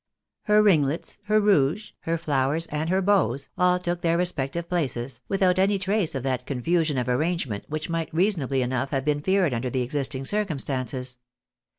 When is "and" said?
2.71-2.89